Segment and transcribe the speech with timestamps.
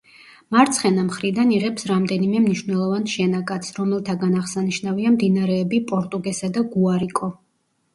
[0.53, 7.37] მარცხენა მხრიდან იღებს რამდენიმე მნიშვნელოვან შენაკადს, რომელთაგან აღსანიშნავია მდინარეები პორტუგესა და გუარიკო.